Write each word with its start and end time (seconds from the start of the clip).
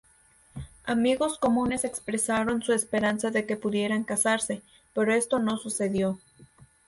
Amigos 0.83 1.37
comunes 1.37 1.83
expresaron 1.83 2.63
su 2.63 2.73
esperanza 2.73 3.29
de 3.29 3.45
que 3.45 3.55
pudieran 3.55 4.03
casarse, 4.03 4.63
pero 4.95 5.13
esto 5.13 5.37
no 5.37 5.57
sucedió. 5.59 6.17